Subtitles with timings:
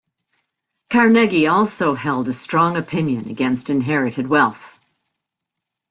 [0.89, 4.79] Carnegie also held a strong opinion against inherited wealth.